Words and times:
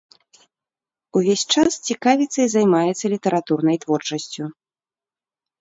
Увесь 1.19 1.43
час 1.57 1.71
цікавіцца 1.91 2.39
і 2.45 2.49
займаецца 2.55 3.05
літаратурнай 3.15 3.77
творчасцю. 3.85 4.43